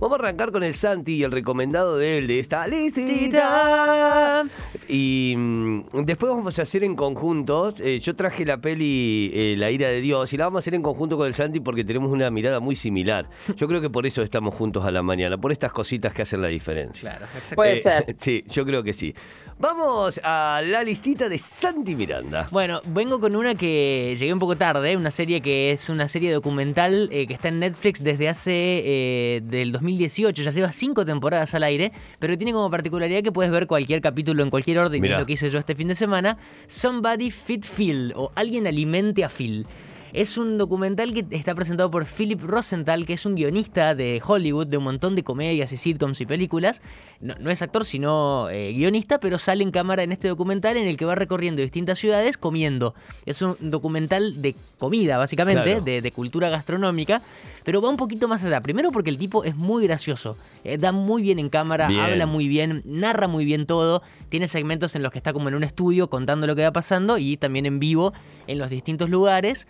[0.00, 4.44] Vamos a arrancar con el Santi y el recomendado de él, de esta listita.
[4.88, 7.72] Y mm, después vamos a hacer en conjunto.
[7.80, 10.74] eh, yo traje la peli eh, La ira de Dios y la vamos a hacer
[10.74, 13.28] en conjunto con el Santi porque tenemos una mirada muy similar.
[13.56, 16.42] Yo creo que por eso estamos juntos a la mañana, por estas cositas que hacen
[16.42, 17.10] la diferencia.
[17.10, 17.54] Claro, exacto.
[17.56, 18.16] Puede Eh, ser.
[18.26, 19.14] Sí, yo creo que sí.
[19.58, 22.48] Vamos a la listita de Santi Miranda.
[22.50, 26.32] Bueno, vengo con una que llegué un poco tarde, una serie que es una serie
[26.32, 31.54] documental eh, que está en Netflix desde hace eh, del 2018, ya lleva cinco temporadas
[31.54, 35.14] al aire, pero tiene como particularidad que puedes ver cualquier capítulo en cualquier orden, Mirá.
[35.16, 36.36] es lo que hice yo este fin de semana,
[36.66, 39.66] Somebody Feed Phil, o Alguien Alimente a Phil.
[40.12, 44.66] Es un documental que está presentado por Philip Rosenthal, que es un guionista de Hollywood,
[44.66, 46.80] de un montón de comedias y sitcoms y películas.
[47.20, 50.86] No, no es actor, sino eh, guionista, pero sale en cámara en este documental en
[50.86, 52.94] el que va recorriendo distintas ciudades comiendo.
[53.26, 55.80] Es un documental de comida, básicamente, Claro.
[55.82, 57.18] de, de cultura gastronómica,
[57.66, 58.60] pero va un poquito más allá.
[58.62, 62.00] Primero porque el tipo es muy gracioso, eh, da muy bien en cámara, Bien.
[62.00, 65.54] habla muy bien, narra muy bien todo, tiene segmentos en los que está como en
[65.56, 68.14] un estudio contando lo que va pasando y también en vivo
[68.46, 69.66] en los distintos lugares.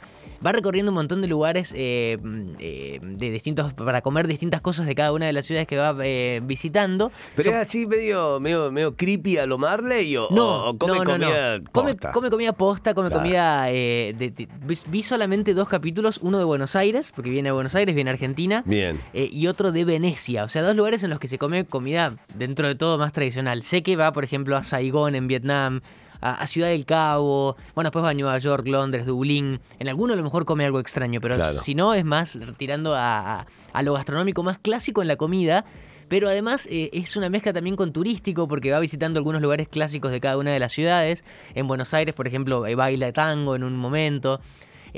[0.46, 2.18] Va recorriendo un montón de lugares eh,
[2.58, 5.94] eh, de distintos para comer distintas cosas de cada una de las ciudades que va
[6.42, 7.10] visitando.
[7.34, 11.04] Pero es así medio, medio, medio creepy a lo Marley o, no, o come no,
[11.04, 11.64] no, comida no.
[11.72, 12.12] Come, posta?
[12.12, 13.22] come comida posta, come Claro.
[13.22, 13.62] comida.
[13.64, 14.48] de-
[14.88, 18.14] vi, solamente dos capítulos, uno de Buenos Aires, porque viene de Buenos Aires, viene a
[18.14, 18.98] Argentina, Bien.
[19.14, 20.44] eh, y otro de Venecia.
[20.44, 23.62] O sea, dos lugares en los que se come comida dentro de todo más tradicional.
[23.62, 25.80] Sé que va, por ejemplo, a Saigón en Vietnam.
[26.22, 29.60] A, Ciudad del Cabo, bueno, después va a Nueva York, Londres, Dublín.
[29.78, 31.60] En alguno a lo mejor come algo extraño, pero Claro.
[31.60, 35.66] si no es más tirando a, a- a lo gastronómico más clásico en la comida.
[36.08, 40.10] Pero además eh, es una mezcla también con turístico porque va visitando algunos lugares clásicos
[40.10, 41.22] de cada una de las ciudades.
[41.54, 44.40] En Buenos Aires, por ejemplo, eh, baila tango en un momento.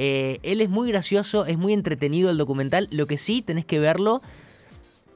[0.01, 2.87] Eh, él es muy gracioso, es muy entretenido el documental.
[2.93, 4.23] Lo que sí tenés que verlo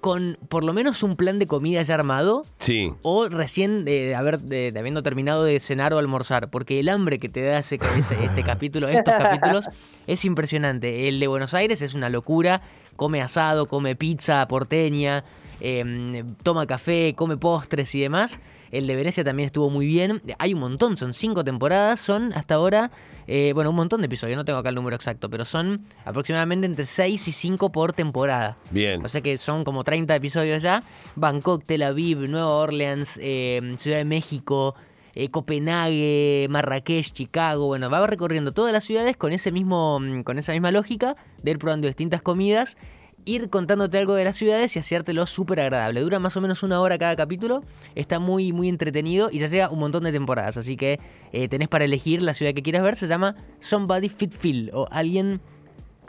[0.01, 2.93] con por lo menos un plan de comida ya armado Sí.
[3.03, 7.21] o recién de, haber, de, de habiendo terminado de cenar o almorzar, porque el hambre
[7.21, 9.67] que te da ese, ese- este capítulo, estos capítulos,
[10.09, 11.07] es impresionante.
[11.09, 12.63] El de Buenos Aires es una locura,
[12.97, 15.23] come asado, come pizza porteña,
[15.65, 18.41] eh, toma café, come postres y demás.
[18.73, 20.21] El de Venecia también estuvo muy bien.
[20.39, 22.91] Hay un montón, son cinco temporadas, son hasta ahora,
[23.29, 26.67] eh, bueno, un montón de episodios, no tengo acá el número exacto, pero son aproximadamente
[26.67, 28.57] entre 6 y 5 por temporada.
[28.71, 29.05] Bien.
[29.05, 30.83] O sea que son como 30 episodios ya.
[31.15, 34.75] Bangkok, Tel Aviv, Nueva Orleans, eh, Ciudad de México,
[35.15, 37.67] eh, Copenhague, Marrakech, Chicago.
[37.67, 41.59] Bueno, va recorriendo todas las ciudades con ese mismo, con esa misma lógica de ir
[41.59, 42.77] probando distintas comidas,
[43.25, 46.01] ir contándote algo de las ciudades y hacértelo súper agradable.
[46.01, 47.63] Dura más o menos una hora cada capítulo.
[47.95, 50.57] Está muy, muy entretenido y ya llega un montón de temporadas.
[50.57, 51.01] Así que
[51.33, 52.97] eh, tenés para elegir la ciudad que quieras ver.
[52.97, 55.41] Se llama Somebody Fit Phil o alguien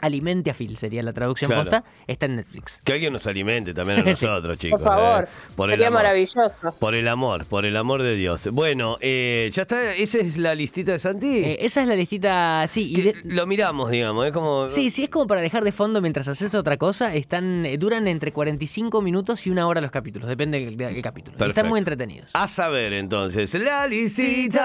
[0.00, 1.64] alimente a Phil sería la traducción Claro.
[1.64, 1.84] posta.
[2.06, 2.80] Está en Netflix.
[2.84, 4.80] Que alguien nos alimente también a nosotros, chicos.
[4.80, 5.28] Por favor, eh.
[5.56, 5.98] Por el sería amor.
[6.02, 6.74] maravilloso.
[6.78, 8.48] Por el amor, por el amor de Dios.
[8.52, 11.38] Bueno, eh, ya está, esa es la listita de Santi.
[11.38, 14.68] Eh, esa es la listita, sí, y de- Lo miramos, digamos, es como...
[14.68, 18.06] sí, sí es como para dejar de fondo mientras haces otra cosa, están eh, duran
[18.08, 21.36] entre 45 minutos y una hora los capítulos, depende del, del capítulo.
[21.36, 21.60] Perfecto.
[21.60, 22.30] Están muy entretenidos.
[22.34, 24.60] A saber, entonces, la listita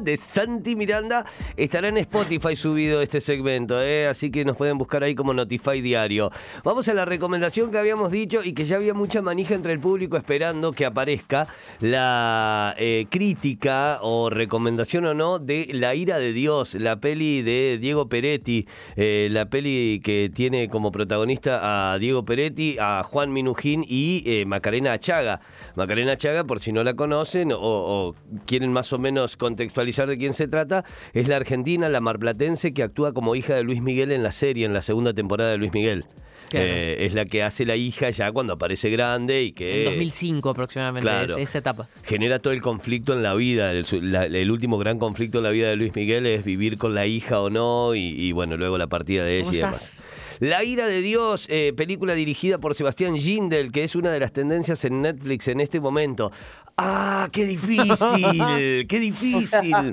[0.00, 1.24] de Santi Miranda
[1.56, 4.08] estará en Spotify subido este segmento, ¿eh?
[4.08, 6.30] así que nos pueden buscar ahí como Notify Diario.
[6.64, 9.78] Vamos a la recomendación que habíamos dicho y que ya había mucha manija entre el
[9.78, 11.46] público esperando que aparezca
[11.80, 17.78] la eh, crítica o recomendación o no de La ira de Dios, la peli de
[17.80, 18.66] Diego Peretti,
[18.96, 24.92] eh, la peli que tiene como protagonista a Diego Peretti, a Juan Minujín y Macarena
[24.92, 25.40] Achaga.
[25.76, 28.14] Macarena Achaga, por si no la conocen o, o
[28.46, 32.82] quieren más o menos contextualizar de quién se trata, es la argentina, la marplatense que
[32.82, 35.72] actúa como hija de Luis Miguel en la serie, en la segunda temporada de Luis
[35.72, 36.04] Miguel.
[36.50, 36.66] Claro.
[36.68, 39.80] Eh, es la que hace la hija ya cuando aparece grande y que...
[39.80, 41.36] En 2005 aproximadamente, Claro.
[41.38, 41.86] es- esa etapa.
[42.04, 43.72] genera todo el conflicto en la vida.
[43.72, 46.76] El, su- la- el último gran conflicto en la vida de Luis Miguel es vivir
[46.78, 49.58] con la hija o no, y, y, bueno, luego la partida de ella ¿Cómo y
[49.58, 50.04] demás.
[50.40, 54.32] La ira de Dios, eh, película dirigida por Sebastián Gindel, que es una de las
[54.32, 56.30] tendencias en Netflix en este momento.
[56.76, 57.86] ¡Ah, qué difícil!
[58.88, 59.92] ¡Qué difícil!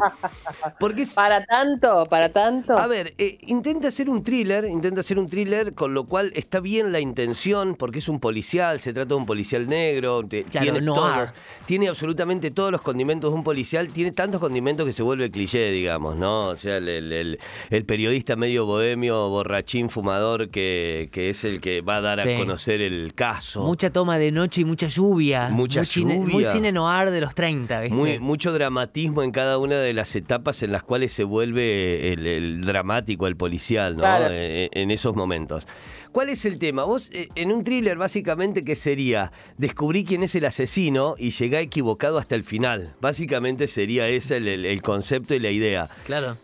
[0.80, 2.76] Porque es, Para tanto, para tanto.
[2.76, 6.60] a ver, eh, intenta hacer un thriller, intenta hacer un thriller, con lo cual está
[6.60, 10.64] bien la intención, porque es un policial, se trata de un policial negro, te- Claro,
[10.74, 11.34] tiene todos,
[11.68, 15.70] tiene absolutamente todos los condimentos de un policial, tiene tantos condimentos que se vuelve cliché,
[15.70, 16.48] digamos, ¿no?
[16.48, 17.40] O sea, el, el- el-
[17.70, 22.34] el periodista medio bohemio, borrachín, fumador, que, que es el que va a dar Sí.
[22.34, 23.62] a conocer el caso.
[23.66, 25.50] Mucha toma de noche y mucha lluvia.
[25.50, 26.34] Mucha muy cine- lluvia.
[26.34, 27.96] muy cine cine noir de los 30, ¿viste?
[27.96, 32.26] Muy, mucho dramatismo en cada una de las etapas en las cuales se vuelve el,
[32.28, 34.02] el dramático, el policial, ¿no?
[34.04, 34.28] Claro.
[34.32, 35.68] Eh, en esos momentos.
[36.12, 36.84] ¿Cuál es el tema?
[36.84, 39.32] Vos, eh, en un thriller, básicamente, ¿qué sería?
[39.58, 42.94] Descubrí quién es el asesino y llegué equivocado hasta el final.
[43.00, 45.88] Básicamente sería ese el, el- el concepto y la idea.
[46.06, 46.36] Claro.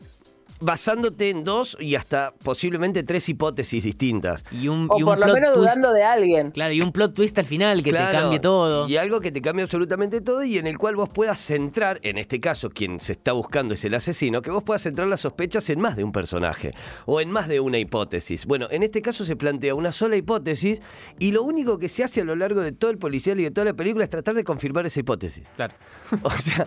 [0.59, 4.43] Basándote en dos y hasta posiblemente tres hipótesis distintas.
[4.51, 6.51] Y un, O y un por lo menos twist- dudando de alguien.
[6.51, 8.87] Claro, y un plot twist al final que Claro, te cambie todo.
[8.87, 12.17] Y algo que te cambie absolutamente todo y en el cual vos puedas centrar, en
[12.17, 15.69] este caso quien se está buscando es el asesino, que vos puedas centrar las sospechas
[15.69, 16.73] en más de un personaje
[17.05, 18.45] o en más de una hipótesis.
[18.45, 20.81] Bueno, en este caso se plantea una sola hipótesis
[21.19, 23.51] y lo único que se hace a lo largo de todo el policial y de
[23.51, 25.43] toda la película es tratar de confirmar esa hipótesis.
[25.55, 25.73] Claro.
[26.23, 26.65] O sea,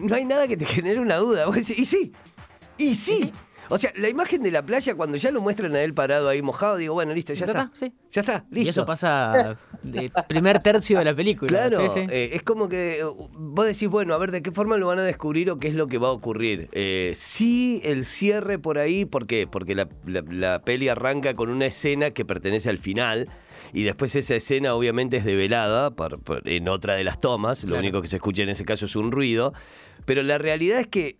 [0.00, 1.46] no hay nada que te genere una duda.
[1.46, 2.12] Vos decís, y sí,
[2.90, 3.32] y sí.
[3.68, 6.42] O sea, la imagen de la playa, cuando ya lo muestran a él parado ahí
[6.42, 7.70] mojado, digo, bueno, listo, ya, está.
[7.72, 7.90] sí.
[8.10, 8.66] Ya está, listo.
[8.66, 11.48] Y eso pasa de primer tercio de la película.
[11.48, 12.06] Claro, Sí, sí.
[12.10, 14.98] eh, es como que eh, vos decís, bueno, a ver de qué forma lo van
[14.98, 16.68] a descubrir o qué es lo que va a ocurrir.
[16.72, 19.46] Eh, sí, el cierre por ahí, ¿por qué?
[19.46, 23.28] Porque la, la- la peli arranca con una escena que pertenece al final.
[23.72, 27.62] Y después esa escena obviamente es develada por- por- en otra de las tomas.
[27.64, 27.80] Lo Claro.
[27.80, 29.54] único que se escucha en ese caso es un ruido.
[30.04, 31.16] Pero la realidad es que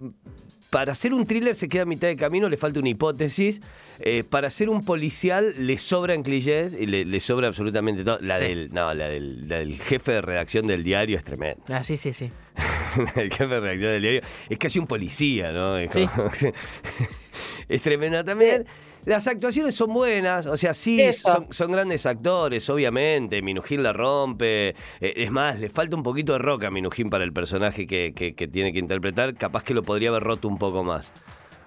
[0.73, 3.61] para hacer un thriller se queda a mitad de camino, le falta una hipótesis.
[4.01, 8.19] Eh, para hacer un policial le sobran clichés y le, le sobra absolutamente todo.
[8.23, 8.45] La, Sí.
[8.45, 11.63] del, no, la, del, la del jefe de redacción del diario es tremenda.
[11.69, 12.31] Ah, sí, sí, sí.
[13.17, 15.77] el jefe de redacción del diario es casi un policía, ¿no?
[15.77, 16.07] Es, Sí.
[16.07, 16.31] como-
[17.69, 18.67] es tremenda también.
[19.05, 23.43] Las actuaciones son buenas, o sea, sí, son, son grandes actores, obviamente.
[23.43, 24.69] Minujín la rompe.
[25.01, 28.13] Eh, es más, le falta un poquito de roca a Minujín para el personaje que,
[28.15, 29.35] que- que tiene que interpretar.
[29.35, 31.11] Capaz que lo podría haber roto un poco más.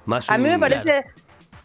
[0.05, 1.03] más A mí me parece,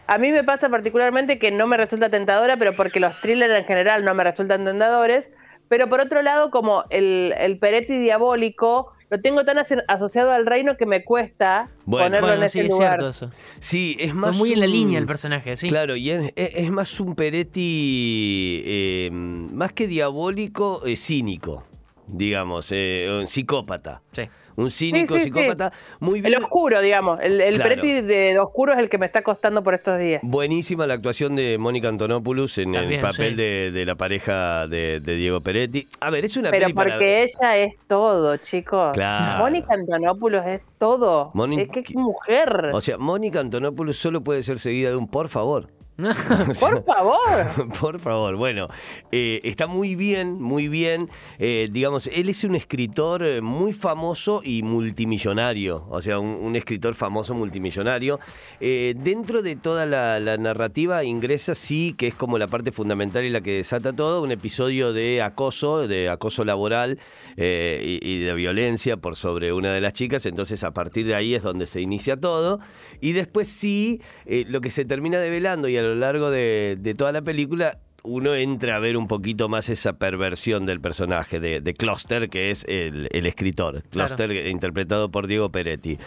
[0.09, 3.65] a mí me pasa particularmente que no me resulta tentadora, pero porque los thrillers en
[3.65, 5.31] general no me resultan tentadores.
[5.69, 10.47] Pero por otro lado, como el, el Peretti diabólico, lo tengo tan aso- asociado al
[10.47, 12.07] reino que me cuesta Bueno.
[12.07, 12.99] ponerlo Bueno, en sí, ese es lugar.
[13.01, 13.31] cierto eso.
[13.59, 14.37] Sí, es Fue más.
[14.39, 15.69] muy en la un- línea el personaje, sí.
[15.69, 21.65] Claro, y es, es- es más un Peretti, eh, más que diabólico, eh, cínico,
[22.13, 24.03] digamos, eh, un psicópata.
[24.13, 24.23] Sí.
[24.57, 26.43] Un cínico, Sí, sí, psicópata, muy El bien.
[26.43, 27.19] oscuro, digamos.
[27.23, 27.71] El, el Claro.
[27.71, 30.21] Peretti de oscuro es el que me está costando por estos días.
[30.23, 33.37] Buenísima la actuación de Mónica Antonopoulos en el papel sí.
[33.37, 35.87] de, de la pareja de, de Diego Peretti.
[36.01, 38.93] A ver, es una Pero peli para- porque ella es todo, chicos.
[38.93, 39.39] Claro.
[39.45, 41.31] Mónica Antonopoulos es todo.
[41.33, 42.71] Moni- Es que es mujer.
[42.75, 45.69] O sea, Mónica Antonopoulos solo puede ser seguida de un por favor.
[46.61, 47.71] Por favor.
[47.81, 48.69] Por favor, bueno,
[49.13, 51.09] eh, está muy bien, muy bien.
[51.39, 56.57] Eh, digamos, él es un escritor eh, muy famoso y multimillonario, o sea, un, un
[56.57, 58.19] escritor famoso multimillonario.
[58.61, 63.25] Eh, dentro de toda la, la narrativa ingresa, sí, que es como la parte fundamental
[63.25, 66.99] y la que desata todo, un episodio de acoso, de acoso laboral
[67.37, 71.35] y, y de violencia por sobre una de las chicas, entonces a partir de ahí
[71.35, 72.61] es donde se inicia todo.
[73.01, 77.13] Y después sí, lo que se termina develando y a lo largo de, de toda
[77.13, 81.75] la película, uno entra a ver un poquito más esa perversión del personaje de, de
[81.75, 83.83] Cluster, que es el, el escritor.
[83.91, 85.99] Cluster, interpretado por Diego Peretti.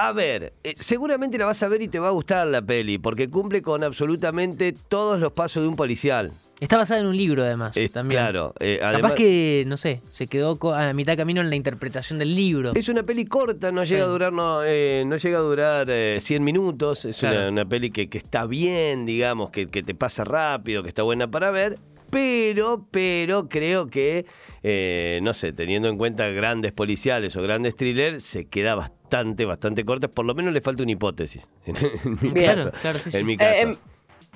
[0.00, 2.98] A ver, eh, seguramente la vas a ver y te va a gustar la peli,
[2.98, 6.30] porque cumple con absolutamente todos los pasos de un policial.
[6.60, 7.74] Está basada en un libro, además.
[7.92, 8.20] También.
[8.20, 11.56] Claro, eh, Capaz además- que, no sé, se quedó a mitad de camino en la
[11.56, 12.70] interpretación del libro.
[12.76, 14.04] Es una peli corta, no llega Sí.
[14.04, 17.04] a durar, no, eh, no llega a durar eh, 100 minutos.
[17.04, 21.02] Es una, peli que, que está bien, digamos, que, que te pasa rápido, que está
[21.02, 21.78] buena para ver.
[22.10, 24.24] Pero, pero creo que,
[24.62, 29.84] eh, no sé, teniendo en cuenta grandes policiales o grandes thrillers, se queda bastante, bastante
[29.84, 30.08] corta.
[30.08, 31.48] Por lo menos le falta una hipótesis.
[31.66, 31.74] En,
[32.22, 32.56] mi Bien.
[32.56, 32.72] caso.
[32.80, 33.16] Claro, sí, sí.
[33.18, 33.78] En mi Eh, caso.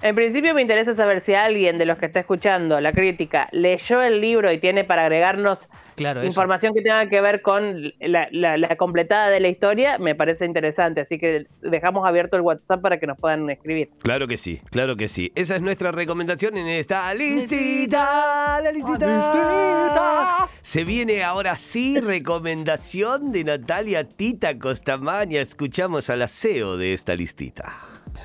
[0.02, 4.02] En, principio me interesa saber si alguien de los que está escuchando la crítica leyó
[4.02, 6.26] el libro y tiene para agregarnos Claro, eso.
[6.26, 9.98] información que tenga que ver con la, la- la completada de la historia.
[9.98, 13.90] Me parece interesante, así que dejamos abierto el WhatsApp para que nos puedan escribir.
[14.02, 15.30] Claro que sí, claro que sí.
[15.34, 18.60] Esa es nuestra recomendación en esta listita.
[18.62, 20.48] La listita.
[20.62, 25.40] Se viene ahora sí recomendación de Natalia Tita Costamaña.
[25.42, 27.74] Escuchamos al aseo de esta listita.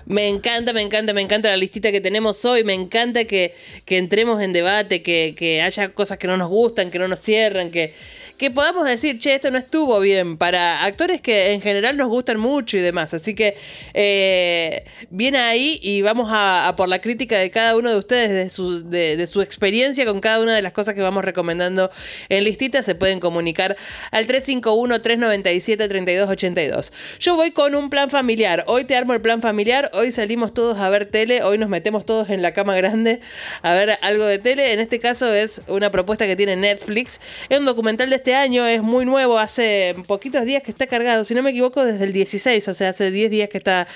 [0.07, 2.63] Me encanta, me encanta, me encanta la listita que tenemos hoy.
[2.63, 3.53] Me encanta que,
[3.85, 7.21] que entremos en debate, que, que haya cosas que no nos gustan, que no nos
[7.21, 7.93] cierran, que,
[8.37, 10.37] que podamos decir, che, esto no estuvo bien.
[10.37, 13.13] Para actores que en general nos gustan mucho y demás.
[13.13, 13.57] Así que
[13.93, 18.49] eh, viene ahí y vamos a, por la crítica de cada uno de ustedes, de
[18.49, 21.89] su, de su experiencia con cada una de las cosas que vamos recomendando
[22.29, 22.83] en listita.
[22.83, 23.75] Se pueden comunicar
[24.11, 26.91] al 351-397-3282.
[27.19, 28.63] Yo voy con un plan familiar.
[28.67, 29.89] Hoy te armo el plan familiar.
[29.93, 31.43] Hoy salimos todos a ver tele.
[31.43, 33.21] Hoy nos metemos todos en la cama grande
[33.63, 34.73] a ver algo de tele.
[34.73, 37.19] En este caso es una propuesta que tiene Netflix.
[37.49, 41.23] Es un documental de este año, es muy nuevo, hace poquitos días que está cargado,
[41.23, 43.87] si no me equivoco, desde el 16, o sea, hace 10 días que está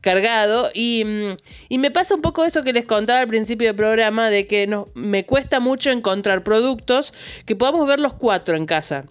[0.00, 0.70] cargado.
[0.72, 1.36] Y, mm,
[1.68, 4.66] y me pasa un poco eso que les contaba al principio del programa, de que
[4.66, 7.12] no, me cuesta mucho encontrar productos
[7.44, 9.04] que podamos ver los cuatro en casa.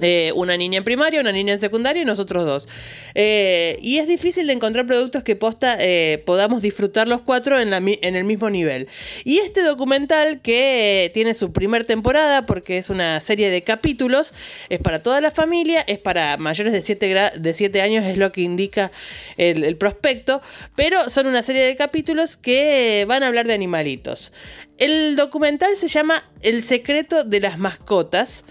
[0.00, 2.68] Eh, una niña en primaria, una niña en secundaria y nosotros dos.
[3.14, 8.24] Eh, y es difícil de encontrar productos que eh, podamos disfrutar los cuatro en, el
[8.24, 8.88] mismo nivel.
[9.24, 14.34] Y este documental que tiene su primer temporada porque es una serie de capítulos,
[14.68, 18.32] es para toda la familia, es para mayores de 7, de 7 años, es lo
[18.32, 18.90] que indica
[19.38, 20.42] el prospecto,
[20.74, 24.32] pero son una serie de capítulos que van a hablar de animalitos.
[24.78, 28.44] El documental se llama El secreto de las mascotas.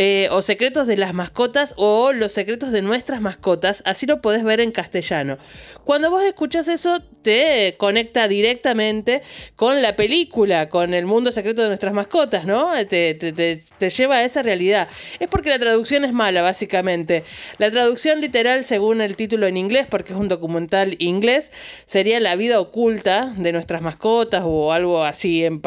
[0.00, 4.44] Eh, o secretos de las mascotas o los secretos de nuestras mascotas, así lo podés
[4.44, 5.38] ver en castellano.
[5.84, 9.22] Cuando vos escuchas eso, te conecta directamente
[9.56, 12.70] con la película, con el mundo secreto de nuestras mascotas, ¿no?
[12.86, 14.88] Te, te, lleva a esa realidad.
[15.18, 17.24] Es porque la traducción es mala, básicamente.
[17.56, 21.50] La traducción literal, según el título en inglés, porque es un documental inglés,
[21.86, 25.60] sería la vida oculta de nuestras mascotas o algo así en.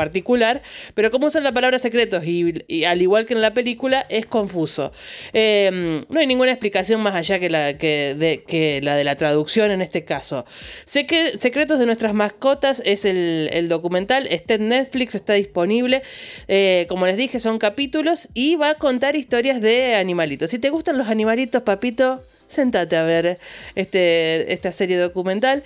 [0.93, 4.91] Pero como usan la palabra secretos y, al igual que en la película, es confuso.
[5.34, 9.72] Em, no hay ninguna explicación más allá que la, que de, la de la traducción
[9.72, 10.46] en este caso caso.
[10.86, 16.03] Sé que Secretos de nuestras mascotas es el, documental, está en Netflix, está disponible.
[16.50, 20.50] Eh, como les dije, son capítulos y va a contar historias de animalitos.
[20.50, 23.38] Si te gustan los animalitos, papito, sentate a ver
[23.75, 25.63] este, esta serie documental.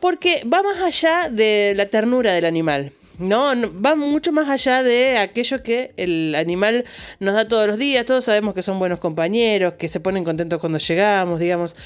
[0.00, 2.92] Porque va más allá de la ternura del animal.
[3.18, 6.84] No, va mucho más allá de aquello que el animal
[7.20, 8.04] nos da todos los días.
[8.06, 11.76] Todos sabemos que son buenos compañeros, que se ponen contentos cuando llegamos, digamos.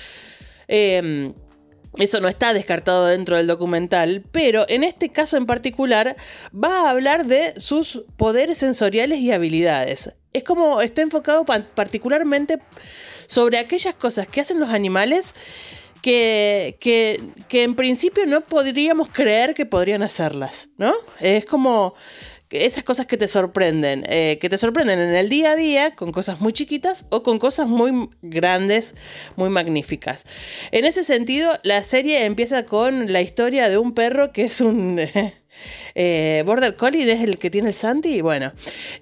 [0.68, 1.32] Eh,
[1.97, 6.16] eso no está descartado dentro del documental, pero en este caso en particular
[6.54, 10.14] va a hablar de sus poderes sensoriales y habilidades.
[10.32, 12.58] Es como está enfocado particularmente
[13.26, 15.35] sobre aquellas cosas que hacen los animales
[16.02, 20.95] que, que, que, en principio no podríamos creer que podrían hacerlas, ¿no?
[21.21, 21.95] Es como
[22.50, 26.12] esas cosas que te sorprenden, eh, que te sorprenden en el día a día con
[26.12, 28.95] cosas muy chiquitas o con cosas muy grandes,
[29.37, 30.25] muy magníficas.
[30.73, 34.99] En ese sentido, la serie empieza con la historia de un perro que es un...
[35.95, 38.21] Border Collie es el que tiene el Santi.
[38.21, 38.53] Bueno,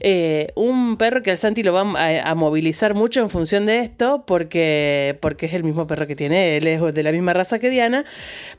[0.01, 1.83] eh, un perro que el Santi lo va
[2.23, 6.57] a, movilizar mucho en función de esto, porque, porque es el mismo perro que tiene
[6.57, 8.05] él, es de la misma raza que Diana,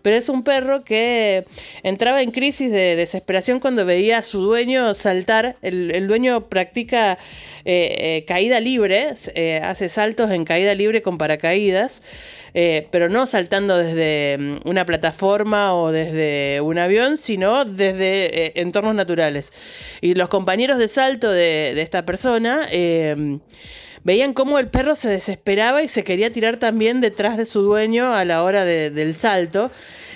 [0.02, 1.44] pero es un perro que
[1.84, 5.56] entraba en crisis de desesperación cuando veía a su dueño saltar.
[5.62, 7.18] El, dueño practica
[7.66, 9.14] eh, caída libre,
[9.64, 12.02] hace saltos en caída libre con paracaídas.
[12.60, 18.54] Eh, pero no saltando desde mm, una plataforma o desde un avión, sino desde eh,
[18.56, 19.52] entornos naturales.
[20.02, 23.42] Y los compañeros de salto de, esta persona em,
[24.04, 28.16] veían cómo el perro se desesperaba y se quería tirar también detrás de su dueño
[28.16, 29.70] a la hora del salto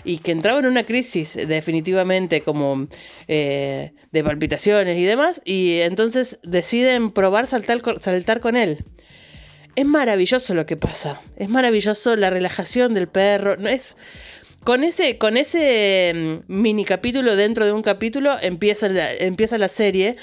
[0.03, 2.88] y que entraba en una crisis definitivamente como
[3.27, 8.83] eh, de palpitaciones y demás y entonces deciden probar saltar, saltar con él
[9.75, 11.22] es maravilloso lo que pasa.
[11.38, 13.58] Es maravilloso la relajación del perro.
[13.58, 13.96] No es
[14.63, 16.13] con ese, con ese
[16.48, 20.18] mm, mini capítulo dentro de un capítulo empieza la, empieza la serie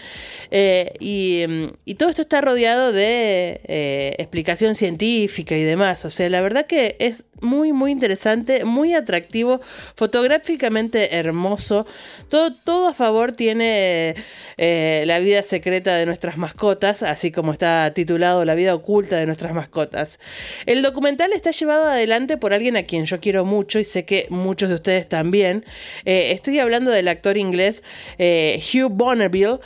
[0.50, 6.04] eh, mm, y, todo esto está rodeado de eh, explicación científica y demás.
[6.04, 9.60] O sea, la verdad que es muy, muy interesante, muy atractivo,
[9.96, 11.86] fotográficamente hermoso.
[12.28, 14.14] Todo, todo a favor tiene
[14.56, 19.26] eh, la vida secreta de nuestras mascotas, así como está titulado La vida oculta de
[19.26, 20.18] nuestras mascotas.
[20.66, 24.27] El documental está llevado adelante por alguien a quien yo quiero mucho y sé que
[24.30, 25.64] muchos de ustedes también.
[26.04, 27.82] Eh, estoy hablando del actor inglés
[28.18, 29.58] eh, Hugh Bonneville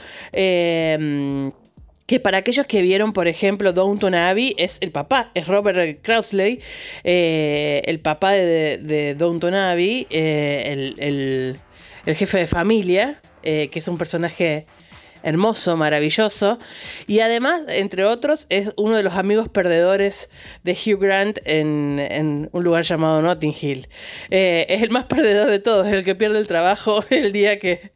[2.07, 6.61] que para aquellos que vieron, por ejemplo, Downton Abbey, es el papá, es Robert Crowsley,
[7.05, 11.57] el papá de, de Downton Abbey, el,
[12.07, 14.67] el jefe de familia, eh, que es un personaje
[15.23, 16.59] hermoso, maravilloso.
[17.07, 20.29] Y además, entre otros, es uno de los amigos perdedores
[20.65, 23.89] de Hugh Grant en, un lugar llamado Notting Hill.
[24.31, 27.93] Eh, es el más perdedor de todos, el que pierde el trabajo el día que,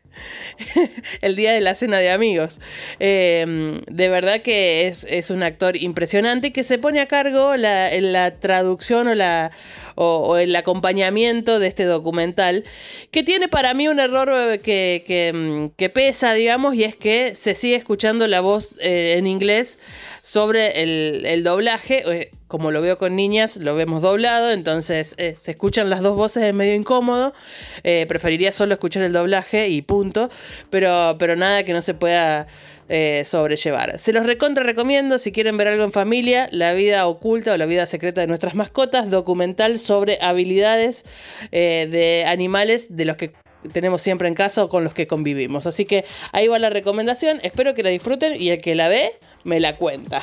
[1.20, 2.60] el día de la cena de amigos.
[2.98, 8.38] Em, de verdad que es, un actor impresionante que se pone a cargo la, la
[8.38, 9.50] traducción o, la,
[9.94, 12.64] o, el acompañamiento de este documental,
[13.10, 17.34] que tiene para mí un error eh, que, mm, que, pesa, digamos, y es que
[17.36, 19.78] se sigue escuchando la voz eh, en inglés
[20.22, 22.30] sobre el, el doblaje.
[22.49, 26.45] Como lo veo con niñas, lo vemos doblado, entonces eh, se escuchan las dos voces
[26.45, 27.35] es medio incómodo.
[27.83, 30.31] Eh, preferiría solo escuchar el doblaje y punto.
[30.71, 32.47] Pero, pero nada que no se pueda
[32.88, 33.99] eh, sobrellevar.
[33.99, 37.67] Se los recontra recomiendo si quieren ver algo en familia, La vida oculta o la
[37.67, 41.05] vida secreta de nuestras mascotas, documental sobre habilidades
[41.50, 43.33] de animales de los que
[43.73, 45.67] tenemos siempre en casa o con los que convivimos.
[45.67, 49.15] Así que ahí va la recomendación, espero que la disfruten y el que la ve
[49.45, 50.23] me la cuenta.